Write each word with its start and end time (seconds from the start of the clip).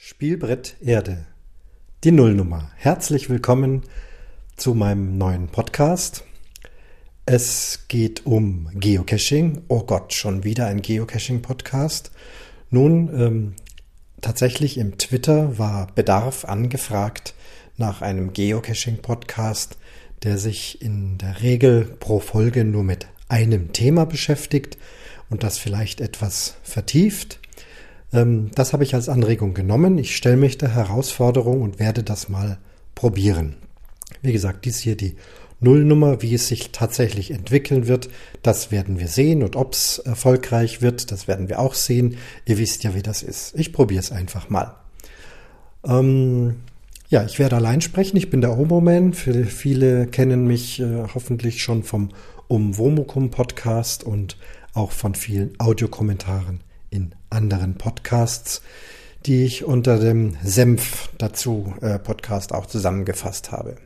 Spielbrett 0.00 0.76
Erde. 0.80 1.26
Die 2.04 2.12
Nullnummer. 2.12 2.70
Herzlich 2.76 3.28
willkommen 3.28 3.82
zu 4.56 4.74
meinem 4.74 5.18
neuen 5.18 5.48
Podcast. 5.48 6.22
Es 7.26 7.80
geht 7.88 8.24
um 8.24 8.70
Geocaching. 8.74 9.62
Oh 9.66 9.82
Gott, 9.82 10.14
schon 10.14 10.44
wieder 10.44 10.68
ein 10.68 10.82
Geocaching-Podcast. 10.82 12.12
Nun, 12.70 13.10
ähm, 13.12 13.54
tatsächlich 14.20 14.78
im 14.78 14.98
Twitter 14.98 15.58
war 15.58 15.88
Bedarf 15.92 16.44
angefragt 16.44 17.34
nach 17.76 18.00
einem 18.00 18.32
Geocaching-Podcast, 18.32 19.78
der 20.22 20.38
sich 20.38 20.80
in 20.80 21.18
der 21.18 21.42
Regel 21.42 21.84
pro 21.98 22.20
Folge 22.20 22.64
nur 22.64 22.84
mit 22.84 23.08
einem 23.28 23.72
Thema 23.72 24.06
beschäftigt 24.06 24.78
und 25.28 25.42
das 25.42 25.58
vielleicht 25.58 26.00
etwas 26.00 26.54
vertieft. 26.62 27.40
Ähm, 28.12 28.50
das 28.54 28.72
habe 28.72 28.84
ich 28.84 28.94
als 28.94 29.08
Anregung 29.08 29.54
genommen. 29.54 29.98
Ich 29.98 30.16
stelle 30.16 30.36
mich 30.36 30.58
der 30.58 30.74
Herausforderung 30.74 31.62
und 31.62 31.78
werde 31.78 32.02
das 32.02 32.28
mal 32.28 32.58
probieren. 32.94 33.56
Wie 34.22 34.32
gesagt, 34.32 34.64
dies 34.64 34.78
hier 34.78 34.96
die 34.96 35.16
Nullnummer, 35.60 36.22
wie 36.22 36.34
es 36.34 36.48
sich 36.48 36.70
tatsächlich 36.70 37.30
entwickeln 37.32 37.88
wird, 37.88 38.08
das 38.42 38.70
werden 38.70 39.00
wir 39.00 39.08
sehen 39.08 39.42
und 39.42 39.56
ob 39.56 39.72
es 39.72 39.98
erfolgreich 39.98 40.82
wird, 40.82 41.10
das 41.10 41.26
werden 41.26 41.48
wir 41.48 41.58
auch 41.58 41.74
sehen. 41.74 42.16
Ihr 42.44 42.58
wisst 42.58 42.84
ja, 42.84 42.94
wie 42.94 43.02
das 43.02 43.22
ist. 43.22 43.58
Ich 43.58 43.72
probiere 43.72 44.00
es 44.00 44.12
einfach 44.12 44.50
mal. 44.50 44.76
Ähm, 45.84 46.56
ja, 47.08 47.24
ich 47.24 47.38
werde 47.38 47.56
allein 47.56 47.80
sprechen. 47.80 48.16
Ich 48.16 48.30
bin 48.30 48.40
der 48.40 48.56
Omo-Man. 48.56 49.14
Viele 49.14 50.06
kennen 50.06 50.46
mich 50.46 50.80
äh, 50.80 51.04
hoffentlich 51.14 51.62
schon 51.62 51.82
vom 51.82 52.10
Umwomukum 52.48 53.30
Podcast 53.30 54.04
und 54.04 54.36
auch 54.74 54.92
von 54.92 55.14
vielen 55.14 55.58
Audiokommentaren 55.58 56.60
in 56.90 57.14
anderen 57.30 57.74
Podcasts, 57.74 58.62
die 59.26 59.44
ich 59.44 59.64
unter 59.64 59.98
dem 59.98 60.36
Senf 60.42 61.08
dazu 61.18 61.74
äh, 61.80 61.98
Podcast 61.98 62.52
auch 62.52 62.66
zusammengefasst 62.66 63.52
habe. 63.52 63.76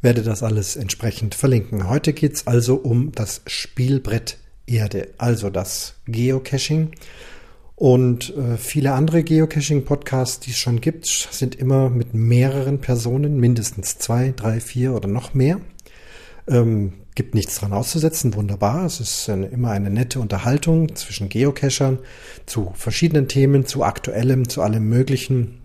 Werde 0.00 0.22
das 0.22 0.42
alles 0.42 0.76
entsprechend 0.76 1.34
verlinken. 1.34 1.88
Heute 1.88 2.12
geht's 2.12 2.46
also 2.46 2.76
um 2.76 3.12
das 3.12 3.40
Spielbrett 3.46 4.38
Erde, 4.66 5.08
also 5.18 5.50
das 5.50 5.94
Geocaching. 6.06 6.92
Und 7.76 8.36
äh, 8.36 8.56
viele 8.56 8.92
andere 8.92 9.24
Geocaching-Podcasts, 9.24 10.40
die 10.40 10.50
es 10.50 10.58
schon 10.58 10.80
gibt, 10.80 11.06
sind 11.06 11.56
immer 11.56 11.90
mit 11.90 12.14
mehreren 12.14 12.80
Personen, 12.80 13.40
mindestens 13.40 13.98
zwei, 13.98 14.32
drei, 14.34 14.60
vier 14.60 14.94
oder 14.94 15.08
noch 15.08 15.34
mehr. 15.34 15.60
Ähm, 16.46 16.92
gibt 17.14 17.34
nichts 17.34 17.58
dran 17.58 17.72
auszusetzen, 17.72 18.34
wunderbar. 18.34 18.84
Es 18.84 19.00
ist 19.00 19.28
eine, 19.30 19.46
immer 19.46 19.70
eine 19.70 19.90
nette 19.90 20.18
Unterhaltung 20.20 20.94
zwischen 20.96 21.28
Geocachern 21.28 21.98
zu 22.46 22.72
verschiedenen 22.74 23.28
Themen, 23.28 23.66
zu 23.66 23.84
aktuellem, 23.84 24.48
zu 24.48 24.62
allem 24.62 24.88
Möglichen. 24.88 25.60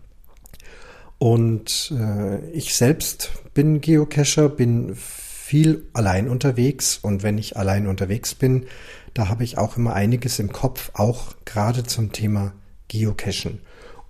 Und 1.17 1.93
äh, 1.97 2.39
ich 2.51 2.75
selbst 2.75 3.31
bin 3.53 3.81
Geocacher, 3.81 4.47
bin 4.47 4.95
viel 4.95 5.85
allein 5.93 6.29
unterwegs 6.29 6.99
und 7.01 7.23
wenn 7.23 7.37
ich 7.37 7.57
allein 7.57 7.87
unterwegs 7.87 8.35
bin, 8.35 8.67
da 9.15 9.27
habe 9.27 9.43
ich 9.43 9.57
auch 9.57 9.77
immer 9.77 9.93
einiges 9.93 10.37
im 10.37 10.51
Kopf, 10.51 10.91
auch 10.93 11.33
gerade 11.43 11.83
zum 11.83 12.11
Thema 12.11 12.53
Geocachen. 12.87 13.59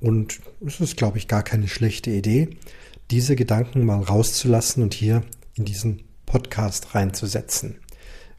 Und 0.01 0.41
es 0.65 0.79
ist, 0.81 0.97
glaube 0.97 1.17
ich, 1.17 1.27
gar 1.27 1.43
keine 1.43 1.67
schlechte 1.67 2.11
Idee, 2.11 2.57
diese 3.09 3.35
Gedanken 3.35 3.85
mal 3.85 4.01
rauszulassen 4.01 4.83
und 4.83 4.93
hier 4.93 5.23
in 5.55 5.65
diesen 5.65 6.03
Podcast 6.29 6.95
reinzusetzen. 6.95 7.79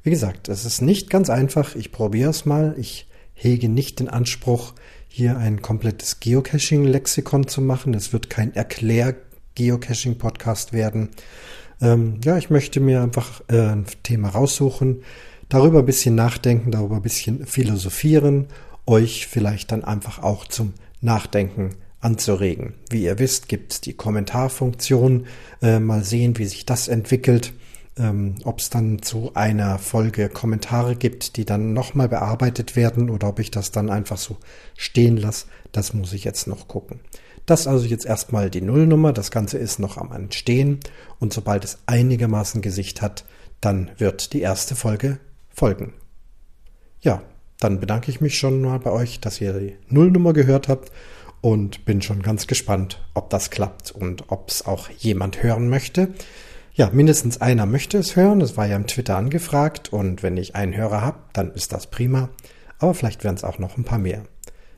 Wie 0.03 0.11
gesagt, 0.11 0.49
es 0.49 0.65
ist 0.65 0.81
nicht 0.81 1.11
ganz 1.11 1.29
einfach. 1.29 1.75
Ich 1.75 1.93
probiere 1.93 2.31
es 2.31 2.47
mal. 2.47 2.75
Ich 2.79 3.07
hege 3.35 3.69
nicht 3.69 4.01
den 4.01 4.09
Anspruch, 4.09 4.73
hier 5.09 5.37
ein 5.37 5.61
komplettes 5.61 6.21
Geocaching-Lexikon 6.21 7.49
zu 7.49 7.61
machen. 7.61 7.93
Es 7.95 8.15
wird 8.15 8.31
kein 8.31 8.55
Erklär-Geocaching-Podcast 8.55 10.73
werden. 10.73 11.11
Ähm, 11.83 12.21
ja, 12.25 12.39
ich 12.39 12.49
möchte 12.49 12.81
mir 12.81 13.03
einfach 13.03 13.43
äh, 13.49 13.61
ein 13.61 13.85
Thema 14.03 14.29
raussuchen, 14.29 15.03
darüber 15.49 15.81
ein 15.81 15.87
bisschen 15.87 16.15
nachdenken, 16.15 16.71
darüber 16.71 16.95
ein 16.97 17.03
bisschen 17.03 17.45
philosophieren, 17.47 18.47
euch 18.87 19.27
vielleicht 19.27 19.73
dann 19.73 19.85
einfach 19.85 20.23
auch 20.23 20.47
zum 20.47 20.75
Nachdenken 21.01 21.71
anzuregen. 22.01 22.75
Wie 22.89 23.03
ihr 23.05 23.19
wisst, 23.19 23.49
gibt 23.49 23.73
es 23.73 23.81
die 23.81 23.95
Kommentarfunktion. 23.95 25.27
Äh, 25.61 25.81
mal 25.81 26.05
sehen, 26.05 26.39
wie 26.39 26.47
sich 26.47 26.67
das 26.67 26.87
entwickelt 26.89 27.53
ähm, 28.01 28.37
ob 28.45 28.61
es 28.61 28.71
dann 28.71 29.03
zu 29.03 29.33
einer 29.35 29.79
Folge 29.79 30.29
Kommentare 30.29 30.97
gibt, 30.97 31.37
die 31.37 31.45
dann 31.45 31.73
nochmal 31.73 32.09
bearbeitet 32.09 32.75
werden 32.75 33.11
oder 33.11 33.29
ob 33.29 33.39
ich 33.39 33.51
das 33.51 33.71
dann 33.71 33.91
einfach 33.91 34.17
so 34.17 34.39
stehen 34.77 35.17
lasse, 35.17 35.47
das 35.73 35.93
muss 35.93 36.13
ich 36.13 36.25
jetzt 36.25 36.47
noch 36.47 36.67
gucken. 36.67 37.01
Das 37.47 37.67
also 37.67 37.87
jetzt 37.87 38.07
erstmal 38.07 38.49
die 38.49 38.63
Nullnummer, 38.63 39.13
das 39.13 39.31
Ganze 39.31 39.59
ist 39.59 39.79
noch 39.79 39.99
am 39.99 40.13
Entstehen 40.13 40.81
und 41.19 41.33
sobald 41.33 41.65
es 41.65 41.79
einigermaßen 41.87 42.63
Gesicht 42.63 43.03
hat, 43.03 43.25
dann 43.61 43.91
wird 43.99 44.33
die 44.33 44.41
erste 44.41 44.75
Folge 44.75 45.19
folgen. 45.51 45.93
Ja, 47.01 47.23
dann 47.59 47.81
bedanke 47.81 48.11
ich 48.11 48.21
mich 48.21 48.39
schon 48.39 48.63
mal 48.63 48.79
bei 48.79 48.91
euch, 48.91 49.21
dass 49.21 49.41
ihr 49.41 49.53
die 49.53 49.77
Nullnummer 49.89 50.33
gehört 50.33 50.69
habt 50.69 50.91
und 51.43 51.85
bin 51.85 52.03
schon 52.03 52.23
ganz 52.23 52.47
gespannt, 52.47 53.03
ob 53.15 53.31
das 53.31 53.51
klappt 53.51 53.91
und 53.91 54.25
ob 54.29 54.49
es 54.49 54.65
auch 54.65 54.89
jemand 54.91 55.43
hören 55.43 55.69
möchte. 55.69 56.15
Ja, 56.81 56.89
mindestens 56.91 57.43
einer 57.43 57.67
möchte 57.67 57.99
es 57.99 58.17
hören. 58.17 58.41
Das 58.41 58.57
war 58.57 58.67
ja 58.67 58.75
im 58.75 58.87
Twitter 58.87 59.19
angefragt. 59.19 59.93
Und 59.93 60.23
wenn 60.23 60.39
ich 60.39 60.57
einen 60.57 60.75
Hörer 60.75 61.03
habe, 61.03 61.19
dann 61.35 61.53
ist 61.53 61.75
das 61.75 61.89
prima. 61.89 62.31
Aber 62.79 62.95
vielleicht 62.95 63.23
werden 63.23 63.35
es 63.35 63.45
auch 63.45 63.59
noch 63.59 63.77
ein 63.77 63.85
paar 63.85 63.99
mehr. 63.99 64.23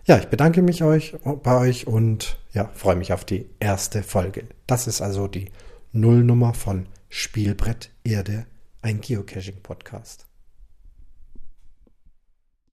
Ja, 0.04 0.18
ich 0.18 0.26
bedanke 0.26 0.62
mich 0.62 0.82
euch, 0.82 1.14
bei 1.44 1.56
euch 1.56 1.86
und 1.86 2.40
ja, 2.52 2.68
freue 2.74 2.96
mich 2.96 3.12
auf 3.12 3.24
die 3.24 3.48
erste 3.60 4.02
Folge. 4.02 4.48
Das 4.66 4.88
ist 4.88 5.00
also 5.00 5.28
die 5.28 5.52
Nullnummer 5.92 6.54
von 6.54 6.88
Spielbrett 7.08 7.90
Erde, 8.02 8.46
ein 8.80 9.00
Geocaching-Podcast. 9.00 10.26